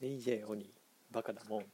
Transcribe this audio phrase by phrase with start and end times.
[0.00, 1.64] DJ オニーバカだもん。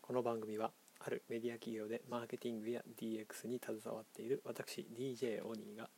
[0.00, 5.88] この番組はあるメディア企業でマーケティングや DX に携わっている私 DJ オニーが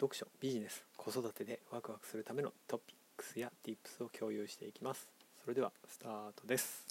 [0.00, 5.06] 読書ビジネス子育てでワクワクするためのトピックスや Tips を共有していきます。
[5.44, 6.86] それではスタートです。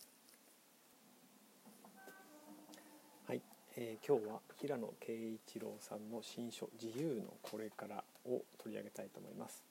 [3.28, 3.42] はい、
[3.76, 5.14] えー、今日は平野啓
[5.48, 9.70] 一郎さんの新書「自由のこれから」を取り上げたいと思います。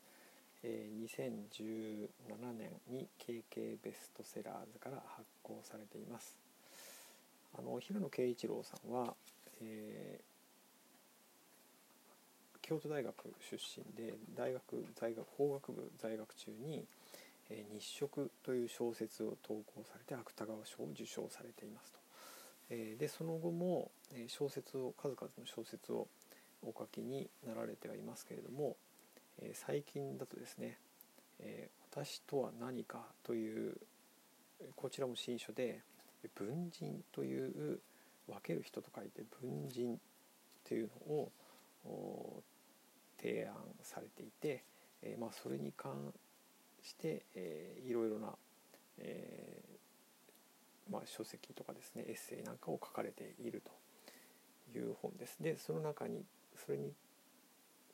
[0.62, 6.36] え2017年に KK ベストセラーズから発行されています
[7.58, 9.14] あの平野啓一郎さんは、
[9.62, 10.22] えー、
[12.60, 13.14] 京都大学
[13.50, 16.86] 出身で大学在学法学部在学中に
[17.50, 21.98] 「えー、日食」という小説を投稿されて芥川賞を受賞されていますと。
[22.72, 23.90] えー、でその後も
[24.28, 26.06] 小説を数々の小説を
[26.62, 28.76] お書きになられてはいますけれども
[29.38, 30.78] え最近だとですね
[31.40, 33.76] 「え私とは何か」という
[34.76, 35.82] こちらも新書で
[36.34, 37.80] 「文人」という
[38.26, 40.00] 分ける人と書いて「文人」
[40.64, 41.32] というのを
[43.18, 44.64] 提案されていて、
[45.02, 46.14] えまあ、それに関
[46.82, 48.34] して、えいろいろな、
[48.98, 49.62] え
[50.90, 55.42] まあ、書籍とかですねエッセイなんかを書かれているという本です。
[55.42, 56.24] でその中に
[56.56, 56.92] それに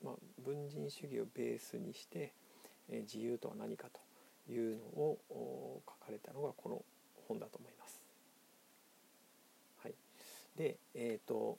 [0.03, 0.13] まあ、
[0.45, 2.33] 文人主義をベースにして、
[2.89, 6.81] えー、自由とは何かというのを書かれたのがこの
[7.27, 8.01] 本だと思います。
[9.83, 9.93] はい、
[10.57, 11.57] で、えーと、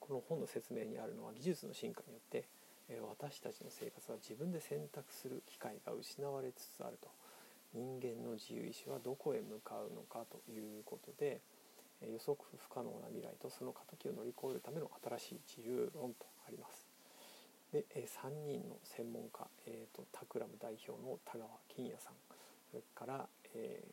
[0.00, 2.44] この本の説明にあるのは技術の進化によって、
[2.88, 7.08] えー、私たちの生活は自分で選択する機会が失われつつあると
[7.74, 11.40] 人間の自由意志はどこへ向かうのかということで
[12.06, 16.88] 予測不可能な未来とその過渡期を乗り越えるための新しい自由論とあります。
[17.72, 22.14] で、3人の専門家、えーと、タクラム代表の田川金也さん
[22.70, 23.84] それから、え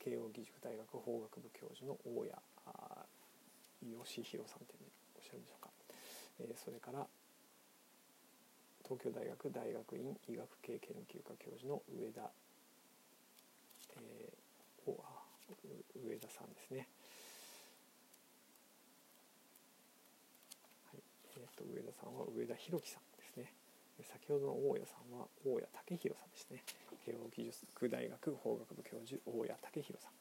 [0.00, 5.70] ー、慶應義塾大学法学部教授の大谷義弘さんというおっしゃるんでしょうか、
[6.40, 7.06] えー、それから
[8.84, 12.30] 東京大学大学院医学系研究科教授の上田、
[14.00, 16.88] えー、上田さんですね。
[21.62, 23.54] と上田さんは上田博樹さんですね。
[24.02, 26.64] 先ほどの大谷さんは大谷武弘さんですね。
[27.06, 30.12] 慶應義塾大学法学部教授大谷武弘さん。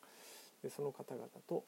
[0.61, 1.65] でその方々と、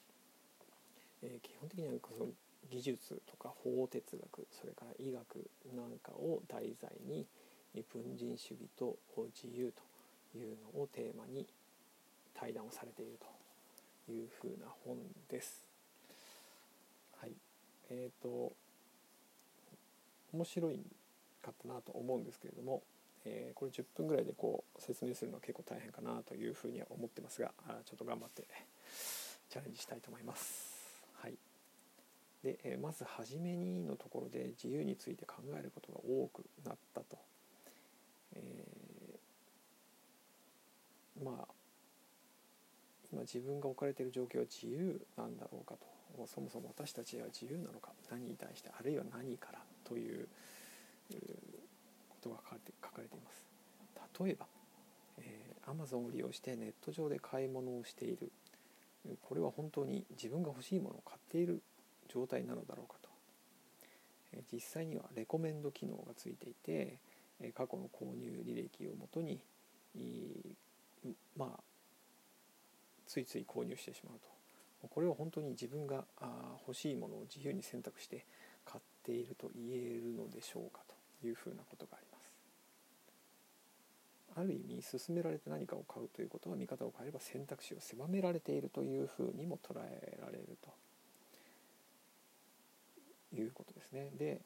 [1.24, 2.30] えー、基本的にはその
[2.70, 7.26] 技術とか法哲学それから医学なんかを題材に
[7.92, 8.98] 文人主義と
[9.34, 11.48] 自由というのをテーマに
[12.34, 14.98] 対談をされているというふうな本
[15.30, 15.66] です。
[17.20, 17.32] はい、
[17.90, 18.54] えーと
[20.34, 20.80] 面白い
[21.42, 22.82] かったなと思うんですけれども、
[23.26, 27.52] えー、これ10分ぐらいでこう説明するのは結構大変かなというふうには思ってますが
[27.86, 28.48] ちょっと頑張って
[29.50, 31.04] チャレンジしたいと思います。
[31.22, 31.34] はい。
[32.44, 37.18] でえまず初めにのところで自由について考えることが多くなったと、
[38.36, 41.48] えー、まあ
[43.14, 45.94] 今自分が置かれている状況は自由なんだろうかと。
[46.28, 47.92] そもそも私たちは自由なのか。
[48.12, 50.28] 何に対してあるいは何からという
[52.10, 52.38] ことが
[52.82, 53.46] 書かれています。
[54.24, 54.46] 例えば、
[55.20, 58.32] えー、Amazon を利用してネット上で買い物をしている。
[59.22, 61.62] これは本当に自分が欲しいものを買っている
[62.08, 63.10] 状態なのだろうかと、
[64.32, 67.00] えー、実際にはレコメンド機能がついていて、
[67.42, 69.42] えー、過去の購入履歴をもとに
[71.36, 71.60] まあ
[73.06, 74.34] ついつい購入してしまうと。
[74.90, 76.04] これは本当に自分が
[76.68, 78.26] 欲しいものを自由に選択して
[79.04, 82.24] ていると言えるのでしょうかというふうなことがあります。
[84.36, 90.74] ある意味勧められて何かを買うということは見方を変えれば選択肢を狭められているというふうにも捉えられると
[93.36, 94.10] いうことですね。
[94.18, 94.42] で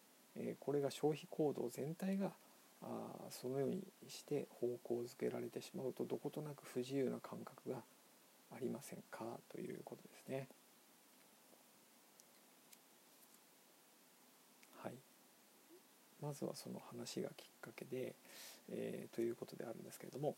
[0.60, 2.32] これが消費行動全体が
[3.32, 7.78] そのようにして方向づけられてしまうとどことなく不自由な感覚が
[8.52, 10.48] ありませんかということですね。
[14.84, 14.94] はい、
[16.28, 18.14] まずはその話がきっかけで、
[18.70, 20.36] えー、ということであるんですけれども、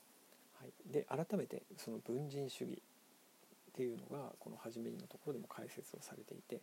[0.62, 6.62] はい、で改めてその文人主義っていうのがこの初めのところでも解説をされていて、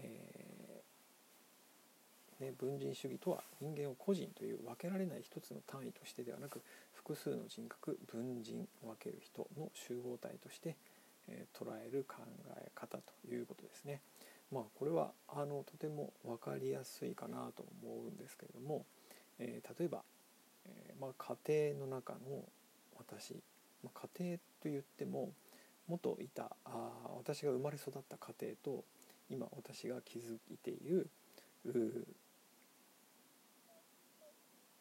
[0.00, 6.60] えーね、文人主義とは人間を個人という分けられない一つの単位としてではなく
[6.94, 10.74] 複数の人格文人分ける人の集合体として、
[11.28, 12.16] え、捉える考
[12.56, 14.00] え方ということですね。
[14.52, 18.86] まあこれはあのとても分かりやすいかなと思うんですけれども、
[19.38, 20.02] えー、例えば、
[20.66, 22.44] えー、まあ、家庭の中の
[22.96, 23.34] 私
[23.82, 25.32] まあ、家庭といっても
[25.86, 28.84] 元いたあ私が生まれ育った家庭と
[29.30, 31.08] 今私が築いている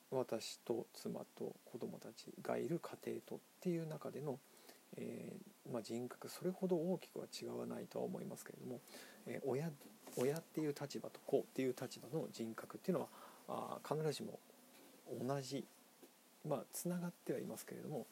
[0.10, 4.40] 私と妻と子供たちがいる家庭とっていう中での、
[4.96, 8.80] えー、まあ、人格それほど大きくは違わないとは思いますけれども、
[9.28, 9.70] えー、親
[10.16, 13.08] 親っていう立場と子っていう立場の人格っていうのは
[13.50, 14.40] あ必ずしも
[15.22, 15.64] 同じ
[16.48, 18.06] まあつながってはいますけれども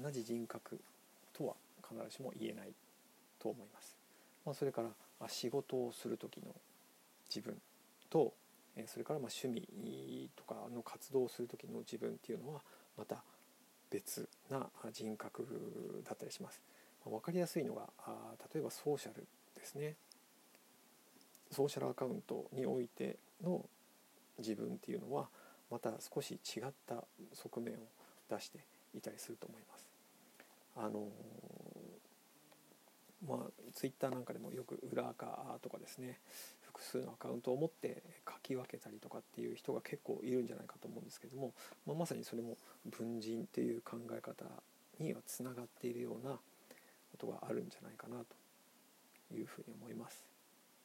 [0.00, 0.78] 同じ人格
[1.32, 2.72] とは必ずしも言えない
[3.38, 3.96] と思います。
[4.44, 6.54] まあ、それから仕事をする時の
[7.28, 7.56] 自分
[8.08, 8.32] と
[8.86, 12.60] それからまあ趣味とかの活動をする時の自分っていうのは
[12.96, 13.22] また
[13.90, 16.60] 別な人格だったりします。
[17.04, 17.88] ま、分かりやすいのが
[18.52, 19.96] 例えばソーシャルですね。
[21.50, 23.64] ソーシャルアカウントにおいての
[24.38, 25.28] 自分っていうのは
[25.70, 27.04] また少し違った
[27.34, 27.76] 側面を
[28.28, 28.60] 出して
[28.94, 29.88] いたりすると思います。
[30.76, 31.08] あの
[33.26, 36.18] まあツイッターなんかでもよく裏垢とかですね
[36.80, 41.52] 複数のアカウントを持って書き分けたりとかっていう人が結構いるんじゃないかと思うんですけども、
[41.86, 42.56] まあ、まさにそれも
[42.86, 44.46] 文人っていう考え方
[44.98, 46.38] にはつながっているようなこ
[47.18, 48.16] とがあるんじゃないかな
[49.28, 50.24] というふうに思います。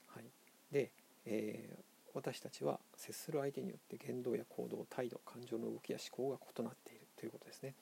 [0.07, 0.25] はい、
[0.71, 0.91] で、
[1.25, 1.79] えー、
[2.13, 7.73] 私たちは接する相手によって言動や行動態度感情の動きや思考が異なっているということですね。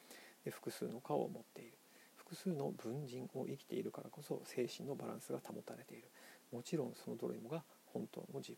[0.45, 1.73] で複数の顔を持っている
[2.15, 6.09] 複数の文人を生きているからこそ精神のバランスが保たれている
[6.51, 7.63] もちろんそのどれもが
[7.93, 8.57] 本当の自分。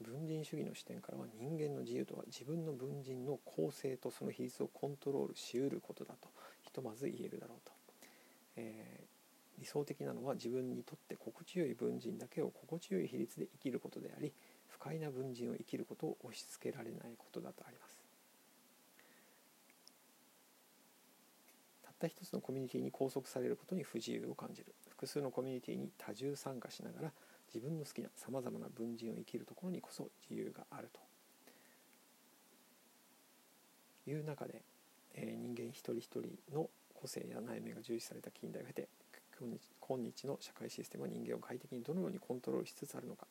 [0.00, 6.28] 文人主義の視点からは人間の自由とは自分の文人の構成とその比率をコントロールしうることだと
[6.62, 7.72] ひとまず言えるだろうと、
[8.56, 14.32] えー、理想的なのは自分にとって心地よい文人だけを心地よい比率で生きることであり
[14.68, 18.00] 不快な文人を生きることを押し付けられないことだとあります。
[21.82, 24.74] たった一つのコミュニティに拘束されることに不自由を感じる。
[24.88, 27.12] 複数のコミュニティに多重参加しながら
[27.52, 31.00] 自分の好きなさまざまな文人を生きるところにこそ自由があると。
[34.06, 34.62] いう中で、
[35.14, 38.88] えー、人間一人一人の個性や悩みが重視された近代を経て
[39.38, 43.26] 今日の社会システムは人間を快適にどのようにコントロールしつつあるのか。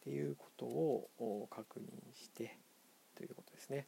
[0.00, 1.84] ていうことを確認
[2.14, 2.56] して
[3.16, 3.86] ということですね。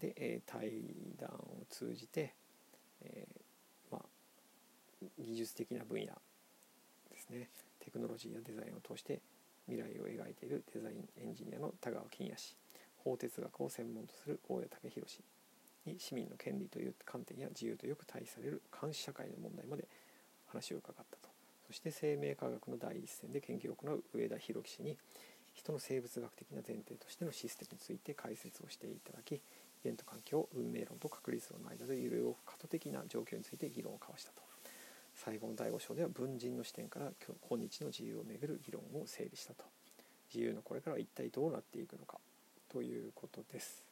[0.00, 0.70] で、えー、対
[1.18, 2.34] 談を通じて、
[3.00, 4.04] えー、まあ、
[5.18, 6.06] 技術的な分野
[7.10, 7.48] ですね。
[7.84, 9.20] テクノロジーやデザインを通して
[9.68, 12.56] 未来を描いているデザインエンジニアの田川金也氏
[12.96, 15.22] 法哲学を専門とする大谷武弘氏。
[15.86, 19.88] に市民の権利という観点や自由とよく対比される監視社会の問題まで
[20.46, 21.28] 話を伺ったと
[21.66, 24.96] そして生命科学の第一線で研究を行う上田博樹氏に
[25.54, 29.40] 人の生物学的な前提としてのシステムについて解説をしていただきイ
[29.84, 34.51] ベント環境運命論と確率論の間で揺れ動く過渡的な状況について議論を交わしたと。
[35.24, 39.62] 最後の第5章では文人の視点から今日の自由をめぐる議論を整理したと
[40.34, 42.18] 自由のこれからは一体どうなっていくのか
[42.68, 43.84] ということです。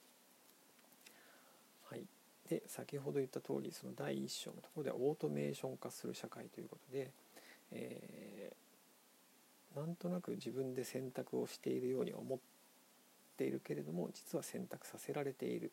[1.88, 2.02] はい、
[2.48, 7.12] で先ほど言った通りその第1章のところではオートメーション化する社会ということで、
[7.70, 12.38] えー、なんとなく自分で選択をしているように思っ
[13.36, 15.70] ているけれども実は選択させられている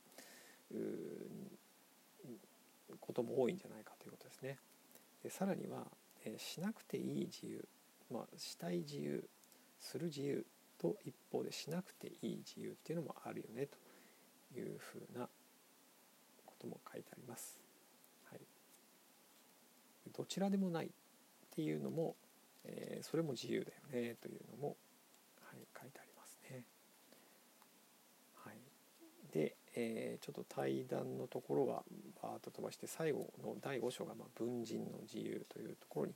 [3.02, 4.60] ことも多いんじゃないかということですね。
[5.28, 5.86] でさらには、
[6.24, 7.68] え、しなくていい自由、
[8.10, 9.30] まあ、したい自由
[9.78, 10.46] する自由
[10.78, 15.28] と一方でしなくていい自由っていうのもあるよねというふうな
[16.46, 17.60] ことも書いてあります。
[18.32, 18.40] はい、
[20.16, 20.90] どちらでもないっ
[21.52, 22.16] ていうのも、
[22.64, 24.78] えー、それも自由だよねというのも、
[25.42, 26.64] はい、書いてありますね。
[28.46, 31.84] はい、で、えー、ちょっと対談のところは
[32.24, 36.14] バーッと飛ばして最後の第5章がまあ文人の自由というところに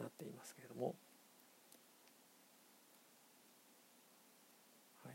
[0.00, 0.94] なっていますけれども、
[5.04, 5.14] はい。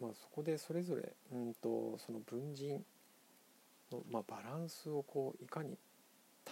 [0.00, 2.82] まあ、そこでそれぞれうんとその文人
[3.92, 5.76] の、まあ、バランスをこういかに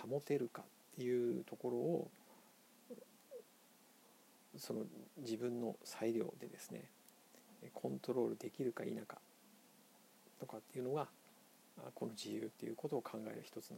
[0.06, 0.64] 保てるかっ
[0.96, 2.10] ていうところを
[4.58, 4.82] その
[5.16, 6.90] 自分の裁量でですね
[7.72, 9.18] コントロールできるか否か
[10.40, 11.08] とかっていうのが
[11.94, 13.76] この自由っていうことを考える一つの、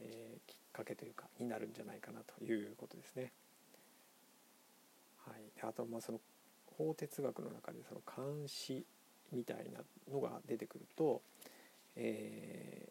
[0.00, 3.32] えー、きっかけというかになるんじゃないかなということですね。
[5.26, 6.20] はい、あとまあその
[6.76, 8.84] 法哲学の中でその監視
[9.32, 9.80] みたいな
[10.12, 11.22] のが出てくると、
[11.96, 12.88] え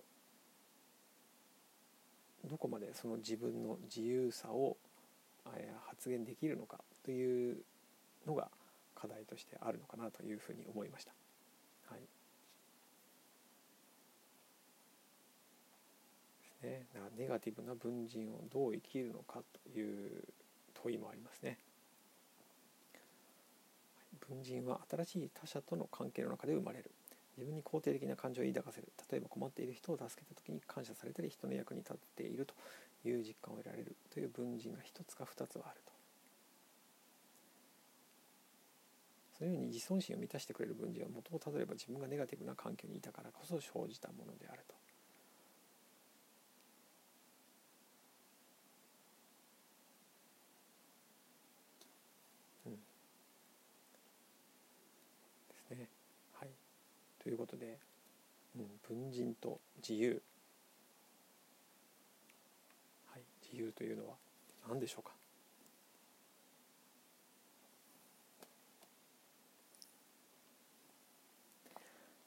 [2.45, 4.77] ー、どこまでその自分の自由さを
[5.87, 7.57] 発言できるのかという
[8.25, 8.49] のが
[9.03, 11.11] 課題としてあるのかなというふうに思いました。
[11.91, 11.99] はい。
[16.65, 19.41] ね、ネガティブな文人をどう生きるのか
[19.73, 20.23] という
[20.73, 21.57] 問いもありますね。
[24.29, 26.89] 文人は新しい他者との関係の中で生まれる。
[27.35, 28.87] 自分に肯定的な感情を抱かせる。
[29.11, 32.53] 例えば困っている人を助けた時に感謝されたり人の役に立っていると
[33.03, 33.97] いう実感を得られる。
[34.13, 35.92] という文人が一つか二つはあると。
[39.45, 44.73] のように自尊心を満たしてくれる文人は元をたどれば自分がネガティブな環境にいたからこそ生じたものであると。
[55.49, 55.87] ですね。
[57.23, 57.77] ということで、
[58.57, 60.21] うん、文人と自由、
[63.07, 64.15] はい、自由というのは
[64.67, 65.11] 何でしょうか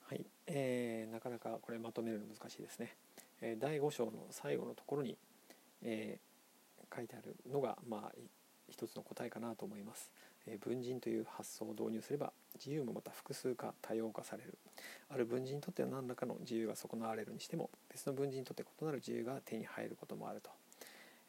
[0.08, 0.24] はい、
[0.58, 2.96] えー、なかなかこれまとめるの難しいですね。
[3.42, 5.18] えー、第5章の最後のところに、
[5.82, 8.12] えー、書いてあるのが、まあ、
[8.70, 10.10] 一つの答えかなと思います。
[10.46, 14.56] え文人という発想を導入すれば自由もまた複数化多様化される
[15.10, 20.50] ある文人にとっては何らかの自由が損なわれるにしても別の文人にとって異なる自由が手に入ることもあると、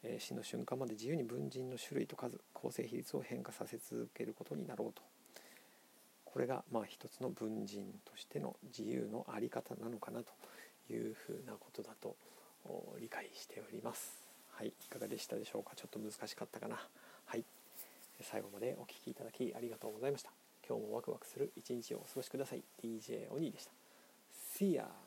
[0.03, 5.01] え死の瞬間まで自由に文人の種類と数構成比率を変化させ続けることになろうと
[6.37, 10.27] これがまあ一つの文人としての自由の在り方なのかなと
[10.93, 12.15] いうふうなことだと
[12.99, 14.23] 理解しております。
[14.51, 15.71] はい、いかがでしたでしょうか？
[15.75, 16.77] ちょっと難しかったかな？
[17.25, 17.43] はい。
[18.21, 20.29] 最後までお聴きいただきありがとうございました
[20.67, 23.71] 今日もワクワクする一日をお過ごしください DJ お兄でした
[24.59, 25.06] See ya!